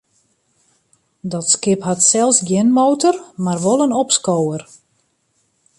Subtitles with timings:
[1.31, 4.61] Dat skip hat sels gjin motor, mar wol in opskower.